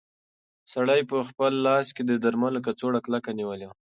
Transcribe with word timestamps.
سړي 0.73 1.01
په 1.11 1.17
خپل 1.29 1.51
لاس 1.67 1.87
کې 1.95 2.03
د 2.05 2.11
درملو 2.23 2.63
کڅوړه 2.65 2.99
کلکه 3.05 3.29
نیولې 3.39 3.65
وه. 3.67 3.75